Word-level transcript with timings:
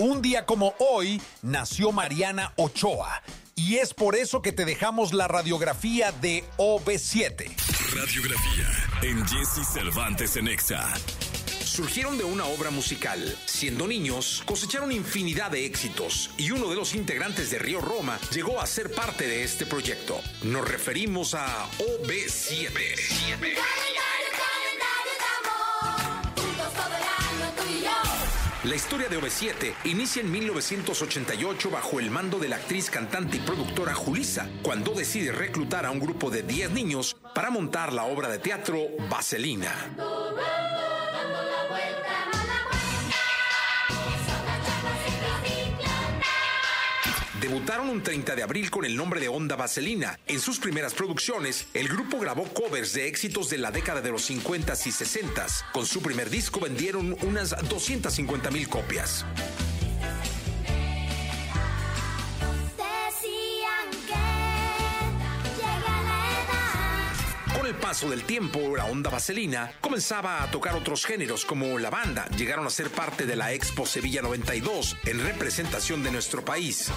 Un 0.00 0.22
día 0.22 0.46
como 0.46 0.72
hoy 0.78 1.20
nació 1.42 1.92
Mariana 1.92 2.54
Ochoa 2.56 3.22
y 3.54 3.76
es 3.76 3.92
por 3.92 4.16
eso 4.16 4.40
que 4.40 4.50
te 4.50 4.64
dejamos 4.64 5.12
la 5.12 5.28
radiografía 5.28 6.10
de 6.10 6.42
OB7. 6.56 7.50
Radiografía 7.94 8.66
en 9.02 9.22
Jesse 9.28 9.68
Cervantes 9.70 10.36
en 10.36 10.48
Exa. 10.48 10.88
Surgieron 11.62 12.16
de 12.16 12.24
una 12.24 12.46
obra 12.46 12.70
musical. 12.70 13.36
Siendo 13.44 13.86
niños, 13.86 14.42
cosecharon 14.46 14.90
infinidad 14.90 15.50
de 15.50 15.66
éxitos 15.66 16.30
y 16.38 16.50
uno 16.50 16.70
de 16.70 16.76
los 16.76 16.94
integrantes 16.94 17.50
de 17.50 17.58
Río 17.58 17.82
Roma 17.82 18.18
llegó 18.32 18.58
a 18.58 18.66
ser 18.66 18.90
parte 18.92 19.26
de 19.26 19.44
este 19.44 19.66
proyecto. 19.66 20.18
Nos 20.44 20.66
referimos 20.66 21.34
a 21.34 21.68
OB7. 21.78 23.38
La 28.64 28.74
historia 28.74 29.08
de 29.08 29.18
OV7 29.18 29.72
inicia 29.84 30.20
en 30.20 30.30
1988 30.30 31.70
bajo 31.70 31.98
el 31.98 32.10
mando 32.10 32.38
de 32.38 32.50
la 32.50 32.56
actriz, 32.56 32.90
cantante 32.90 33.38
y 33.38 33.40
productora 33.40 33.94
Julisa, 33.94 34.50
cuando 34.62 34.92
decide 34.92 35.32
reclutar 35.32 35.86
a 35.86 35.90
un 35.90 35.98
grupo 35.98 36.28
de 36.28 36.42
10 36.42 36.72
niños 36.72 37.16
para 37.34 37.48
montar 37.48 37.90
la 37.94 38.04
obra 38.04 38.28
de 38.28 38.38
teatro 38.38 38.88
Vaselina. 39.08 39.72
Debutaron 47.40 47.88
un 47.88 48.02
30 48.02 48.36
de 48.36 48.42
abril 48.42 48.70
con 48.70 48.84
el 48.84 48.94
nombre 48.94 49.18
de 49.18 49.28
Onda 49.28 49.56
Vaselina. 49.56 50.18
En 50.26 50.40
sus 50.40 50.58
primeras 50.58 50.92
producciones, 50.92 51.68
el 51.72 51.88
grupo 51.88 52.18
grabó 52.18 52.44
covers 52.44 52.92
de 52.92 53.08
éxitos 53.08 53.48
de 53.48 53.56
la 53.56 53.70
década 53.70 54.02
de 54.02 54.10
los 54.10 54.22
50 54.22 54.74
y 54.84 54.92
60. 54.92 55.46
Con 55.72 55.86
su 55.86 56.02
primer 56.02 56.28
disco 56.28 56.60
vendieron 56.60 57.16
unas 57.22 57.56
250 57.66 58.50
mil 58.50 58.68
copias. 58.68 59.24
Paso 67.80 68.10
del 68.10 68.24
tiempo, 68.24 68.76
la 68.76 68.84
onda 68.84 69.10
vaselina 69.10 69.72
comenzaba 69.80 70.42
a 70.42 70.50
tocar 70.50 70.74
otros 70.74 71.04
géneros 71.04 71.44
como 71.44 71.78
la 71.78 71.90
banda. 71.90 72.28
Llegaron 72.36 72.66
a 72.66 72.70
ser 72.70 72.90
parte 72.90 73.26
de 73.26 73.36
la 73.36 73.52
Expo 73.52 73.86
Sevilla 73.86 74.22
92 74.22 74.96
en 75.04 75.20
representación 75.20 76.02
de 76.02 76.12
nuestro 76.12 76.44
país. 76.44 76.90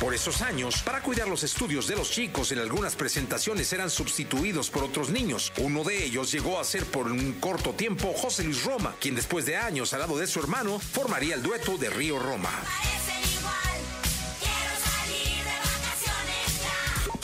Por 0.00 0.14
esos 0.14 0.42
años, 0.42 0.80
para 0.84 1.02
cuidar 1.02 1.26
los 1.26 1.42
estudios 1.42 1.88
de 1.88 1.96
los 1.96 2.12
chicos, 2.12 2.52
en 2.52 2.60
algunas 2.60 2.94
presentaciones 2.94 3.72
eran 3.72 3.90
sustituidos 3.90 4.70
por 4.70 4.84
otros 4.84 5.10
niños. 5.10 5.52
Uno 5.58 5.82
de 5.82 6.04
ellos 6.04 6.30
llegó 6.30 6.60
a 6.60 6.64
ser 6.64 6.84
por 6.84 7.10
un 7.10 7.32
corto 7.40 7.72
tiempo 7.72 8.12
José 8.12 8.44
Luis 8.44 8.62
Roma, 8.62 8.94
quien 9.00 9.16
después 9.16 9.44
de 9.44 9.56
años 9.56 9.92
al 9.92 10.00
lado 10.00 10.16
de 10.16 10.28
su 10.28 10.38
hermano 10.38 10.78
formaría 10.78 11.34
el 11.34 11.42
dueto 11.42 11.76
de 11.78 11.90
Río 11.90 12.20
Roma. 12.20 12.50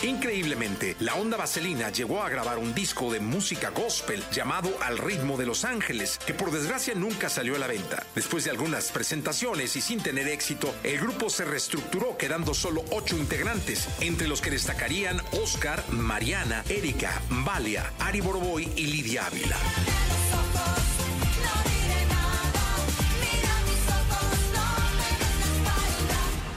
Increíblemente, 0.04 0.96
la 1.00 1.14
onda 1.14 1.38
vaselina 1.38 1.88
llegó 1.88 2.22
a 2.22 2.28
grabar 2.28 2.58
un 2.58 2.74
disco 2.74 3.10
de 3.10 3.20
música 3.20 3.70
gospel 3.70 4.22
llamado 4.30 4.68
Al 4.82 4.98
ritmo 4.98 5.38
de 5.38 5.46
los 5.46 5.64
ángeles, 5.64 6.18
que 6.26 6.34
por 6.34 6.50
desgracia 6.50 6.94
nunca 6.94 7.30
salió 7.30 7.56
a 7.56 7.58
la 7.58 7.66
venta. 7.66 8.04
Después 8.14 8.44
de 8.44 8.50
algunas 8.50 8.92
presentaciones 8.92 9.76
y 9.76 9.80
sin 9.80 10.02
tener 10.02 10.28
éxito, 10.28 10.74
el 10.82 11.00
grupo 11.00 11.30
se 11.30 11.46
reestructuró 11.46 12.18
quedando 12.18 12.52
solo 12.52 12.84
ocho 12.90 13.16
integrantes, 13.16 13.88
entre 14.00 14.28
los 14.28 14.42
que 14.42 14.50
destacarían 14.50 15.22
Oscar, 15.42 15.82
Mariana, 15.90 16.64
Erika, 16.68 17.22
Valia, 17.30 17.90
Ari 17.98 18.20
Boroboy 18.20 18.70
y 18.76 18.86
Lidia 18.88 19.24
Ávila. 19.24 19.56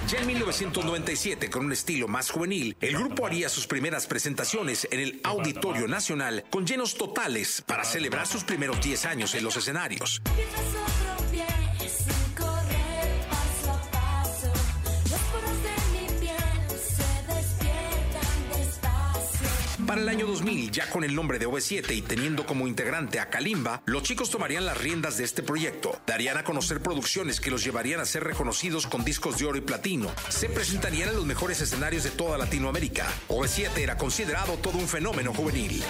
Ya 0.07 0.19
en 0.19 0.28
1997, 0.28 1.50
con 1.50 1.66
un 1.66 1.73
estilo 1.73 2.07
más 2.07 2.31
juvenil, 2.31 2.78
el 2.79 2.97
grupo 2.97 3.25
haría 3.25 3.50
sus 3.50 3.68
primeras 3.68 4.07
presentaciones 4.07 4.88
en 4.90 5.01
el 5.01 5.19
Auditorio 5.25 5.85
Nacional 5.85 6.45
con 6.50 6.66
llenos 6.66 6.95
totales 6.95 7.62
para 7.66 7.84
celebrar 7.84 8.25
sus 8.25 8.45
primeros 8.45 8.79
10 8.81 9.06
años 9.06 9.35
en 9.35 9.44
los 9.44 9.57
escenarios. 9.57 10.22
Para 19.97 20.12
el 20.12 20.16
año 20.16 20.28
2000, 20.28 20.69
ya 20.69 20.88
con 20.91 21.03
el 21.03 21.16
nombre 21.16 21.40
de 21.40 21.47
OV7 21.47 21.96
y 21.96 22.03
teniendo 22.03 22.46
como 22.46 22.68
integrante 22.68 23.19
a 23.19 23.31
Kalimba, 23.31 23.81
los 23.85 24.03
chicos 24.03 24.30
tomarían 24.30 24.63
las 24.63 24.78
riendas 24.78 25.18
de 25.18 25.24
este 25.24 25.41
proyecto. 25.41 26.00
Darían 26.06 26.38
a 26.38 26.44
conocer 26.44 26.81
producciones 26.81 27.41
que 27.41 27.50
los 27.50 27.63
llevarían 27.63 28.00
a 28.00 28.06
ser 28.06 28.24
reconocidos 28.24 28.86
con 28.86 29.03
discos 29.03 29.40
de 29.40 29.47
oro 29.47 29.57
y 29.57 29.62
platino. 29.62 30.12
Se 30.30 30.50
presentarían 30.50 31.09
en 31.09 31.16
los 31.16 31.25
mejores 31.25 31.62
escenarios 31.62 32.03
de 32.03 32.12
toda 32.12 32.38
Latinoamérica. 32.38 33.07
OV7 33.28 33.75
era 33.80 33.97
considerado 33.97 34.53
todo 34.57 34.78
un 34.78 34.88
fenómeno 34.88 35.34
juvenil. 35.34 35.84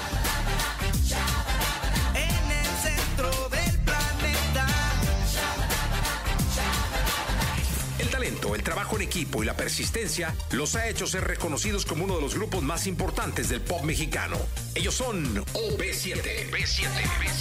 El 8.55 8.63
trabajo 8.63 8.95
en 8.95 9.03
equipo 9.03 9.43
y 9.43 9.45
la 9.45 9.55
persistencia 9.55 10.35
los 10.51 10.75
ha 10.75 10.87
hecho 10.87 11.07
ser 11.07 11.23
reconocidos 11.25 11.85
como 11.85 12.05
uno 12.05 12.15
de 12.15 12.21
los 12.21 12.35
grupos 12.35 12.63
más 12.63 12.87
importantes 12.87 13.49
del 13.49 13.61
pop 13.61 13.83
mexicano. 13.83 14.37
Ellos 14.75 14.95
son 14.95 15.43
OB7. 15.53 16.49
B7. 16.51 17.36